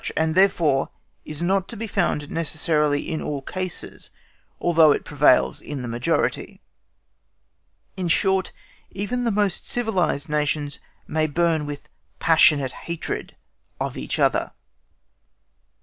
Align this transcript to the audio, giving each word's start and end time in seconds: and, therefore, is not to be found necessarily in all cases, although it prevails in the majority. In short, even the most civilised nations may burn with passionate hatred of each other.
and, 0.17 0.33
therefore, 0.33 0.89
is 1.25 1.43
not 1.43 1.67
to 1.67 1.77
be 1.77 1.85
found 1.85 2.31
necessarily 2.31 3.07
in 3.07 3.21
all 3.21 3.43
cases, 3.43 4.09
although 4.59 4.91
it 4.91 5.05
prevails 5.05 5.61
in 5.61 5.83
the 5.83 5.87
majority. 5.87 6.59
In 7.95 8.07
short, 8.07 8.51
even 8.89 9.25
the 9.25 9.29
most 9.29 9.67
civilised 9.67 10.27
nations 10.27 10.79
may 11.05 11.27
burn 11.27 11.67
with 11.67 11.87
passionate 12.17 12.71
hatred 12.71 13.35
of 13.79 13.95
each 13.95 14.17
other. 14.17 14.53